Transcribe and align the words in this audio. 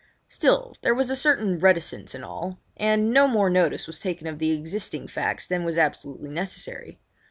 Still 0.27 0.75
there 0.81 0.95
was 0.95 1.11
a 1.11 1.15
certain 1.15 1.59
reticence 1.59 2.15
in 2.15 2.23
all, 2.23 2.57
and 2.75 3.11
no 3.13 3.27
more 3.27 3.51
notice 3.51 3.85
was 3.85 3.99
taken 3.99 4.25
of 4.25 4.39
the 4.39 4.49
existing 4.49 5.07
facts 5.07 5.45
than 5.45 5.63
was 5.63 5.77
absolutely 5.77 6.31
necessary. 6.31 6.97